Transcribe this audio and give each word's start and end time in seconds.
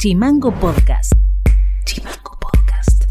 Chimango 0.00 0.50
Podcast. 0.58 1.12
Chimango 1.84 2.38
Podcast. 2.40 3.04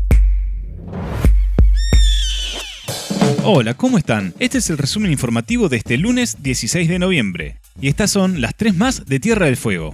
Hola, 3.44 3.76
¿cómo 3.76 4.00
están? 4.00 4.34
Este 4.40 4.58
es 4.58 4.72
el 4.72 4.80
resumen 4.80 5.12
informativo 5.12 5.70
de 5.70 5.78
este 5.78 6.00
lunes 6.00 6.42
16 6.42 6.90
de 6.90 6.98
noviembre. 6.98 7.58
Y 7.80 7.90
estas 7.90 8.10
son 8.10 8.42
las 8.42 8.56
tres 8.56 8.76
más 8.76 9.06
de 9.06 9.20
Tierra 9.20 9.46
del 9.46 9.58
Fuego. 9.58 9.92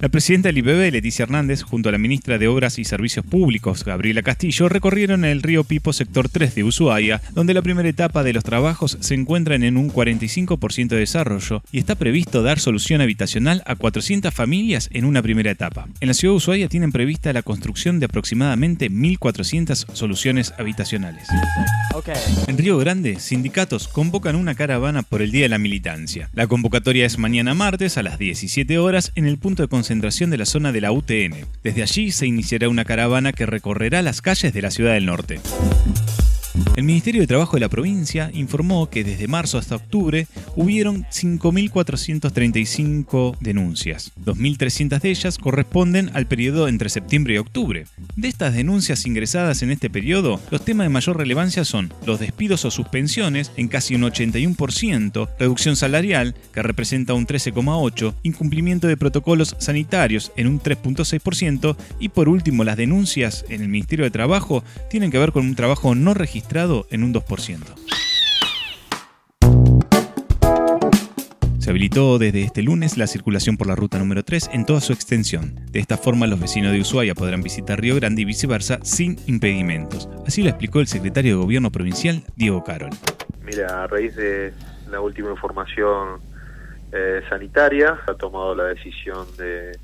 La 0.00 0.08
presidenta 0.08 0.48
del 0.48 0.58
IPB, 0.58 0.92
Leticia 0.92 1.24
Hernández, 1.24 1.62
junto 1.62 1.88
a 1.88 1.92
la 1.92 1.98
ministra 1.98 2.38
de 2.38 2.46
Obras 2.46 2.78
y 2.78 2.84
Servicios 2.84 3.26
Públicos, 3.26 3.84
Gabriela 3.84 4.22
Castillo, 4.22 4.68
recorrieron 4.68 5.24
el 5.24 5.42
río 5.42 5.64
Pipo 5.64 5.92
sector 5.92 6.28
3 6.28 6.54
de 6.54 6.62
Ushuaia, 6.62 7.20
donde 7.32 7.52
la 7.52 7.62
primera 7.62 7.88
etapa 7.88 8.22
de 8.22 8.32
los 8.32 8.44
trabajos 8.44 8.96
se 9.00 9.14
encuentran 9.14 9.64
en 9.64 9.76
un 9.76 9.92
45% 9.92 10.86
de 10.90 10.98
desarrollo 10.98 11.64
y 11.72 11.78
está 11.78 11.96
previsto 11.96 12.44
dar 12.44 12.60
solución 12.60 13.00
habitacional 13.00 13.64
a 13.66 13.74
400 13.74 14.32
familias 14.32 14.88
en 14.92 15.04
una 15.04 15.20
primera 15.20 15.50
etapa. 15.50 15.88
En 16.00 16.06
la 16.06 16.14
ciudad 16.14 16.34
de 16.34 16.36
Ushuaia 16.36 16.68
tienen 16.68 16.92
prevista 16.92 17.32
la 17.32 17.42
construcción 17.42 17.98
de 17.98 18.06
aproximadamente 18.06 18.92
1.400 18.92 19.94
soluciones 19.94 20.54
habitacionales. 20.58 21.26
En 22.46 22.56
Río 22.56 22.78
Grande, 22.78 23.18
sindicatos 23.18 23.88
convocan 23.88 24.36
una 24.36 24.54
caravana 24.54 25.02
por 25.02 25.22
el 25.22 25.32
Día 25.32 25.42
de 25.42 25.48
la 25.48 25.58
Militancia. 25.58 26.30
La 26.34 26.46
convocatoria 26.46 27.04
es 27.04 27.18
mañana 27.18 27.54
martes 27.54 27.98
a 27.98 28.04
las 28.04 28.16
17 28.20 28.78
horas 28.78 29.10
en 29.16 29.26
el 29.26 29.38
punto 29.38 29.64
de 29.64 29.68
concentración 29.68 29.87
de 30.30 30.38
la 30.38 30.46
zona 30.46 30.72
de 30.72 30.80
la 30.80 30.92
UTN. 30.92 31.46
Desde 31.62 31.82
allí 31.82 32.12
se 32.12 32.26
iniciará 32.26 32.68
una 32.68 32.84
caravana 32.84 33.32
que 33.32 33.46
recorrerá 33.46 34.02
las 34.02 34.20
calles 34.20 34.52
de 34.52 34.62
la 34.62 34.70
ciudad 34.70 34.94
del 34.94 35.06
norte. 35.06 35.40
El 36.76 36.84
Ministerio 36.84 37.20
de 37.20 37.26
Trabajo 37.26 37.56
de 37.56 37.60
la 37.60 37.68
provincia 37.68 38.30
informó 38.32 38.88
que 38.90 39.04
desde 39.04 39.28
marzo 39.28 39.58
hasta 39.58 39.76
octubre 39.76 40.26
hubieron 40.56 41.04
5.435 41.04 43.36
denuncias. 43.38 44.12
2.300 44.24 45.00
de 45.00 45.10
ellas 45.10 45.36
corresponden 45.38 46.10
al 46.14 46.26
periodo 46.26 46.66
entre 46.68 46.88
septiembre 46.88 47.34
y 47.34 47.38
octubre. 47.38 47.86
De 48.16 48.28
estas 48.28 48.54
denuncias 48.54 49.06
ingresadas 49.06 49.62
en 49.62 49.70
este 49.70 49.90
periodo, 49.90 50.40
los 50.50 50.64
temas 50.64 50.86
de 50.86 50.90
mayor 50.90 51.16
relevancia 51.16 51.64
son 51.64 51.92
los 52.06 52.20
despidos 52.20 52.64
o 52.64 52.70
suspensiones 52.70 53.52
en 53.56 53.68
casi 53.68 53.94
un 53.94 54.02
81%, 54.02 55.28
reducción 55.38 55.76
salarial, 55.76 56.34
que 56.52 56.62
representa 56.62 57.14
un 57.14 57.26
13,8%, 57.26 58.14
incumplimiento 58.22 58.86
de 58.86 58.96
protocolos 58.96 59.56
sanitarios 59.58 60.32
en 60.36 60.48
un 60.48 60.60
3,6% 60.60 61.76
y 62.00 62.08
por 62.08 62.28
último 62.28 62.64
las 62.64 62.76
denuncias 62.76 63.44
en 63.48 63.62
el 63.62 63.68
Ministerio 63.68 64.04
de 64.04 64.10
Trabajo 64.10 64.64
tienen 64.90 65.10
que 65.10 65.18
ver 65.18 65.32
con 65.32 65.44
un 65.44 65.54
trabajo 65.54 65.94
no 65.94 66.14
registrado 66.14 66.47
en 66.90 67.04
un 67.04 67.12
2%. 67.12 67.58
Se 71.58 71.70
habilitó 71.70 72.18
desde 72.18 72.42
este 72.42 72.62
lunes 72.62 72.96
la 72.96 73.06
circulación 73.06 73.58
por 73.58 73.66
la 73.66 73.76
ruta 73.76 73.98
número 73.98 74.24
3 74.24 74.50
en 74.54 74.64
toda 74.64 74.80
su 74.80 74.94
extensión. 74.94 75.54
De 75.70 75.78
esta 75.78 75.98
forma, 75.98 76.26
los 76.26 76.40
vecinos 76.40 76.72
de 76.72 76.80
Ushuaia 76.80 77.14
podrán 77.14 77.42
visitar 77.42 77.78
Río 77.78 77.96
Grande 77.96 78.22
y 78.22 78.24
viceversa 78.24 78.78
sin 78.82 79.18
impedimentos. 79.26 80.08
Así 80.26 80.42
lo 80.42 80.48
explicó 80.48 80.80
el 80.80 80.86
secretario 80.86 81.36
de 81.36 81.42
Gobierno 81.42 81.70
provincial, 81.70 82.22
Diego 82.34 82.64
Carol. 82.64 82.90
Mira, 83.44 83.84
a 83.84 83.86
raíz 83.86 84.16
de 84.16 84.54
la 84.90 85.02
última 85.02 85.30
información 85.30 86.20
eh, 86.92 87.20
sanitaria, 87.28 87.98
ha 88.06 88.14
tomado 88.14 88.54
la 88.54 88.64
decisión 88.64 89.26
de 89.36 89.78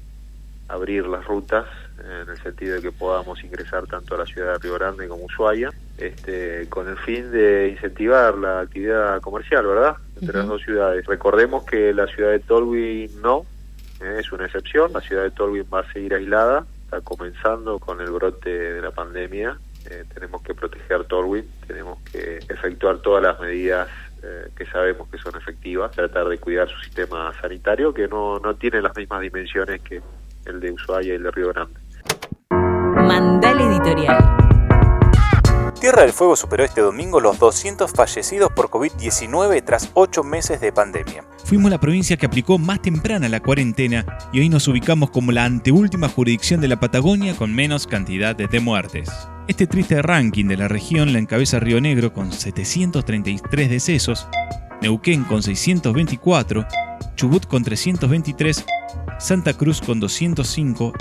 abrir 0.68 1.06
las 1.06 1.26
rutas 1.26 1.66
en 1.98 2.30
el 2.30 2.42
sentido 2.42 2.76
de 2.76 2.82
que 2.82 2.92
podamos 2.92 3.44
ingresar 3.44 3.86
tanto 3.86 4.14
a 4.14 4.18
la 4.18 4.26
ciudad 4.26 4.54
de 4.54 4.58
Río 4.60 4.74
Grande 4.74 5.06
como 5.06 5.24
Ushuaia, 5.24 5.70
este, 5.98 6.66
con 6.68 6.88
el 6.88 6.98
fin 6.98 7.30
de 7.30 7.68
incentivar 7.68 8.36
la 8.36 8.60
actividad 8.60 9.20
comercial, 9.20 9.66
¿verdad? 9.66 9.96
Entre 10.20 10.36
las 10.36 10.46
dos 10.46 10.62
ciudades. 10.62 11.06
Recordemos 11.06 11.64
que 11.64 11.92
la 11.92 12.06
ciudad 12.06 12.30
de 12.30 12.40
Tolwyn 12.40 13.10
no, 13.22 13.46
eh, 14.00 14.16
es 14.20 14.32
una 14.32 14.46
excepción, 14.46 14.92
la 14.92 15.00
ciudad 15.00 15.22
de 15.22 15.30
Tolwyn 15.30 15.66
va 15.72 15.80
a 15.80 15.92
seguir 15.92 16.14
aislada, 16.14 16.66
está 16.84 17.00
comenzando 17.00 17.78
con 17.78 18.00
el 18.00 18.10
brote 18.10 18.50
de 18.50 18.82
la 18.82 18.90
pandemia, 18.90 19.58
eh, 19.90 20.04
tenemos 20.12 20.42
que 20.42 20.54
proteger 20.54 21.04
Tolwyn, 21.04 21.48
tenemos 21.66 22.00
que 22.10 22.38
efectuar 22.48 22.98
todas 22.98 23.22
las 23.22 23.38
medidas 23.38 23.88
eh, 24.22 24.48
que 24.56 24.64
sabemos 24.66 25.08
que 25.10 25.18
son 25.18 25.36
efectivas, 25.36 25.92
tratar 25.92 26.28
de 26.28 26.38
cuidar 26.38 26.68
su 26.68 26.78
sistema 26.80 27.32
sanitario 27.40 27.92
que 27.92 28.08
no, 28.08 28.38
no 28.38 28.54
tiene 28.56 28.80
las 28.80 28.96
mismas 28.96 29.20
dimensiones 29.20 29.82
que 29.82 30.00
el 30.46 30.60
de 30.60 30.72
Ushuaia 30.72 31.12
y 31.12 31.16
el 31.16 31.22
de 31.22 31.30
Río 31.30 31.48
Grande. 31.52 31.80
Mandal 32.50 33.60
Editorial. 33.60 34.33
Tierra 35.84 36.00
del 36.00 36.14
Fuego 36.14 36.34
superó 36.34 36.64
este 36.64 36.80
domingo 36.80 37.20
los 37.20 37.38
200 37.38 37.92
fallecidos 37.92 38.50
por 38.52 38.70
COVID-19 38.70 39.62
tras 39.62 39.90
8 39.92 40.24
meses 40.24 40.58
de 40.62 40.72
pandemia. 40.72 41.26
Fuimos 41.44 41.70
la 41.70 41.78
provincia 41.78 42.16
que 42.16 42.24
aplicó 42.24 42.56
más 42.56 42.80
temprana 42.80 43.28
la 43.28 43.40
cuarentena 43.40 44.06
y 44.32 44.40
hoy 44.40 44.48
nos 44.48 44.66
ubicamos 44.66 45.10
como 45.10 45.30
la 45.30 45.44
anteúltima 45.44 46.08
jurisdicción 46.08 46.62
de 46.62 46.68
la 46.68 46.80
Patagonia 46.80 47.36
con 47.36 47.54
menos 47.54 47.86
cantidad 47.86 48.34
de 48.34 48.60
muertes. 48.60 49.10
Este 49.46 49.66
triste 49.66 50.00
ranking 50.00 50.46
de 50.46 50.56
la 50.56 50.68
región 50.68 51.12
la 51.12 51.18
encabeza 51.18 51.60
Río 51.60 51.82
Negro 51.82 52.14
con 52.14 52.32
733 52.32 53.68
decesos, 53.68 54.26
Neuquén 54.80 55.24
con 55.24 55.42
624, 55.42 56.66
Chubut 57.14 57.44
con 57.46 57.62
323, 57.62 58.64
Santa 59.18 59.52
Cruz 59.52 59.82
con 59.82 60.00
205 60.00 60.94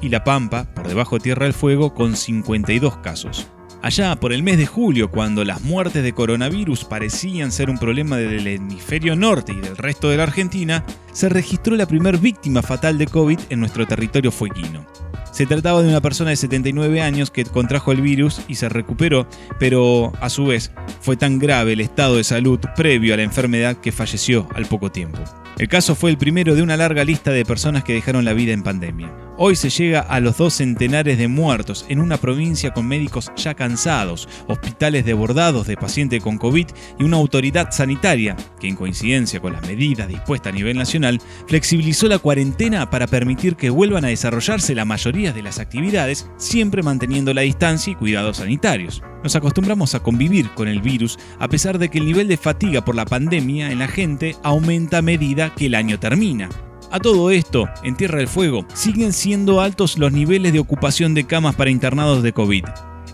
y 0.00 0.08
La 0.08 0.24
Pampa, 0.24 0.64
por 0.74 0.88
debajo 0.88 1.16
de 1.16 1.24
Tierra 1.24 1.44
del 1.44 1.52
Fuego, 1.52 1.92
con 1.92 2.16
52 2.16 2.96
casos. 3.00 3.50
Allá 3.82 4.14
por 4.16 4.34
el 4.34 4.42
mes 4.42 4.58
de 4.58 4.66
julio, 4.66 5.10
cuando 5.10 5.42
las 5.42 5.62
muertes 5.62 6.02
de 6.02 6.12
coronavirus 6.12 6.84
parecían 6.84 7.50
ser 7.50 7.70
un 7.70 7.78
problema 7.78 8.18
del 8.18 8.46
hemisferio 8.46 9.16
norte 9.16 9.52
y 9.52 9.60
del 9.60 9.78
resto 9.78 10.10
de 10.10 10.18
la 10.18 10.24
Argentina, 10.24 10.84
se 11.12 11.30
registró 11.30 11.74
la 11.76 11.86
primera 11.86 12.18
víctima 12.18 12.60
fatal 12.60 12.98
de 12.98 13.06
COVID 13.06 13.38
en 13.48 13.58
nuestro 13.58 13.86
territorio 13.86 14.30
fueguino. 14.30 14.84
Se 15.32 15.46
trataba 15.46 15.80
de 15.80 15.88
una 15.88 16.02
persona 16.02 16.28
de 16.28 16.36
79 16.36 17.00
años 17.00 17.30
que 17.30 17.44
contrajo 17.46 17.92
el 17.92 18.02
virus 18.02 18.42
y 18.48 18.56
se 18.56 18.68
recuperó, 18.68 19.26
pero 19.58 20.12
a 20.20 20.28
su 20.28 20.44
vez 20.44 20.72
fue 21.00 21.16
tan 21.16 21.38
grave 21.38 21.72
el 21.72 21.80
estado 21.80 22.16
de 22.16 22.24
salud 22.24 22.60
previo 22.76 23.14
a 23.14 23.16
la 23.16 23.22
enfermedad 23.22 23.76
que 23.76 23.92
falleció 23.92 24.46
al 24.54 24.66
poco 24.66 24.92
tiempo. 24.92 25.20
El 25.60 25.68
caso 25.68 25.94
fue 25.94 26.08
el 26.08 26.16
primero 26.16 26.54
de 26.54 26.62
una 26.62 26.78
larga 26.78 27.04
lista 27.04 27.32
de 27.32 27.44
personas 27.44 27.84
que 27.84 27.92
dejaron 27.92 28.24
la 28.24 28.32
vida 28.32 28.54
en 28.54 28.62
pandemia. 28.62 29.14
Hoy 29.36 29.56
se 29.56 29.68
llega 29.68 30.00
a 30.00 30.18
los 30.18 30.38
dos 30.38 30.54
centenares 30.54 31.18
de 31.18 31.28
muertos 31.28 31.84
en 31.90 32.00
una 32.00 32.16
provincia 32.16 32.72
con 32.72 32.88
médicos 32.88 33.30
ya 33.36 33.52
cansados, 33.52 34.26
hospitales 34.46 35.04
desbordados 35.04 35.66
de 35.66 35.76
pacientes 35.76 36.22
con 36.22 36.38
COVID 36.38 36.66
y 36.98 37.04
una 37.04 37.18
autoridad 37.18 37.72
sanitaria 37.72 38.38
que, 38.58 38.68
en 38.68 38.76
coincidencia 38.76 39.40
con 39.40 39.52
las 39.52 39.60
medidas 39.66 40.08
dispuestas 40.08 40.54
a 40.54 40.56
nivel 40.56 40.78
nacional, 40.78 41.20
flexibilizó 41.46 42.08
la 42.08 42.20
cuarentena 42.20 42.88
para 42.88 43.06
permitir 43.06 43.56
que 43.56 43.68
vuelvan 43.68 44.06
a 44.06 44.08
desarrollarse 44.08 44.74
la 44.74 44.86
mayoría 44.86 45.34
de 45.34 45.42
las 45.42 45.58
actividades, 45.58 46.26
siempre 46.38 46.82
manteniendo 46.82 47.34
la 47.34 47.42
distancia 47.42 47.90
y 47.92 47.96
cuidados 47.96 48.38
sanitarios. 48.38 49.02
Nos 49.22 49.36
acostumbramos 49.36 49.94
a 49.94 50.00
convivir 50.00 50.50
con 50.50 50.68
el 50.68 50.80
virus 50.80 51.18
a 51.38 51.48
pesar 51.48 51.78
de 51.78 51.88
que 51.88 51.98
el 51.98 52.06
nivel 52.06 52.28
de 52.28 52.36
fatiga 52.36 52.84
por 52.84 52.94
la 52.94 53.04
pandemia 53.04 53.70
en 53.70 53.78
la 53.78 53.88
gente 53.88 54.36
aumenta 54.42 54.98
a 54.98 55.02
medida 55.02 55.54
que 55.54 55.66
el 55.66 55.74
año 55.74 55.98
termina. 55.98 56.48
A 56.90 56.98
todo 56.98 57.30
esto, 57.30 57.68
en 57.84 57.96
Tierra 57.96 58.18
del 58.18 58.28
Fuego, 58.28 58.66
siguen 58.74 59.12
siendo 59.12 59.60
altos 59.60 59.96
los 59.96 60.12
niveles 60.12 60.52
de 60.52 60.58
ocupación 60.58 61.14
de 61.14 61.24
camas 61.24 61.54
para 61.54 61.70
internados 61.70 62.22
de 62.22 62.32
COVID. 62.32 62.64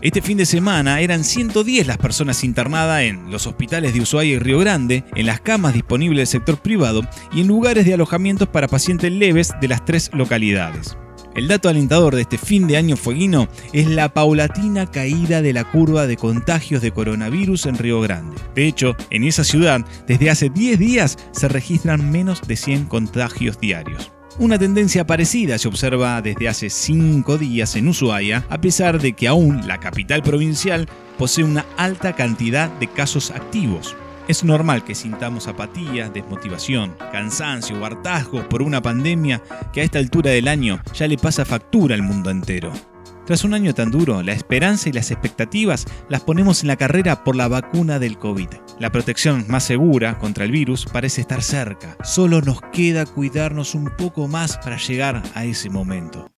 Este 0.00 0.22
fin 0.22 0.39
de 0.39 0.47
semana 0.47 1.00
eran 1.00 1.25
110 1.25 1.87
las 1.87 1.99
personas 1.99 2.44
internadas 2.44 3.03
en 3.03 3.31
los 3.31 3.47
hospitales 3.47 3.93
de 3.93 4.00
Ushuaia 4.00 4.34
y 4.34 4.38
Río 4.38 4.59
Grande, 4.61 5.05
en 5.15 5.27
las 5.27 5.41
camas 5.41 5.75
disponibles 5.75 6.19
del 6.19 6.27
sector 6.27 6.59
privado 6.59 7.03
y 7.33 7.41
en 7.41 7.49
lugares 7.49 7.84
de 7.84 7.94
alojamientos 7.94 8.49
para 8.49 8.69
pacientes 8.69 9.11
leves 9.11 9.53
de 9.61 9.69
las 9.69 9.84
tres 9.84 10.11
localidades. 10.12 10.97
El 11.37 11.49
dato 11.49 11.69
alentador 11.69 12.15
de 12.15 12.23
este 12.23 12.39
fin 12.39 12.67
de 12.67 12.79
año 12.79 12.97
fueguino 12.97 13.49
es 13.75 13.87
la 13.89 14.09
paulatina 14.09 14.91
caída 14.91 15.43
de 15.43 15.53
la 15.53 15.71
curva 15.71 16.07
de 16.07 16.17
contagios 16.17 16.81
de 16.81 16.93
coronavirus 16.93 17.67
en 17.67 17.77
Río 17.77 18.01
Grande. 18.01 18.41
De 18.55 18.67
hecho, 18.67 18.97
en 19.11 19.23
esa 19.23 19.45
ciudad, 19.45 19.85
desde 20.07 20.31
hace 20.31 20.49
10 20.49 20.79
días 20.79 21.19
se 21.33 21.49
registran 21.49 22.11
menos 22.11 22.41
de 22.49 22.57
100 22.57 22.87
contagios 22.87 23.61
diarios. 23.61 24.11
Una 24.39 24.59
tendencia 24.59 25.07
parecida 25.07 25.59
se 25.59 25.69
observa 25.69 26.23
desde 26.23 26.49
hace 26.49 26.71
5 26.71 27.37
días 27.37 27.77
en 27.77 27.89
Ushuaia, 27.89 28.47
a 28.49 28.59
pesar 28.59 28.99
de 28.99 29.12
que 29.12 29.29
aún 29.29 29.69
la 29.69 29.79
capital 29.79 30.23
provincial 30.23 30.89
posee 31.19 31.44
una 31.44 31.67
alta 31.77 32.15
cantidad 32.15 32.71
de 32.79 32.87
casos 32.87 33.31
activos. 33.31 33.94
Es 34.28 34.43
normal 34.43 34.82
que 34.82 34.96
sintamos 34.96 35.46
apatía, 35.46 36.08
desmotivación, 36.08 36.96
cansancio 37.12 37.81
o 37.81 37.84
hartazgo 37.84 38.49
por 38.49 38.61
una 38.61 38.82
pandemia 38.82 39.40
que 39.73 39.81
a 39.81 39.84
esta 39.84 40.00
altura 40.00 40.32
del 40.32 40.49
año 40.49 40.81
ya 40.93 41.06
le 41.06 41.17
pasa 41.17 41.44
factura 41.44 41.94
al 41.94 42.02
mundo 42.02 42.31
entero. 42.31 42.73
Tras 43.25 43.44
un 43.44 43.55
año 43.55 43.75
tan 43.75 43.90
duro, 43.90 44.23
la 44.23 44.32
esperanza 44.32 44.88
y 44.88 44.93
las 44.93 45.11
expectativas 45.11 45.84
las 46.08 46.23
ponemos 46.23 46.62
en 46.62 46.69
la 46.69 46.76
carrera 46.76 47.25
por 47.25 47.34
la 47.34 47.49
vacuna 47.49 47.99
del 47.99 48.19
COVID. 48.19 48.49
La 48.78 48.90
protección 48.90 49.44
más 49.49 49.64
segura 49.64 50.19
contra 50.19 50.44
el 50.44 50.52
virus 50.52 50.87
parece 50.87 51.20
estar 51.20 51.43
cerca. 51.43 51.96
Solo 52.05 52.40
nos 52.40 52.61
queda 52.72 53.05
cuidarnos 53.05 53.75
un 53.75 53.90
poco 53.96 54.29
más 54.29 54.58
para 54.58 54.76
llegar 54.76 55.22
a 55.34 55.44
ese 55.44 55.70
momento. 55.70 56.36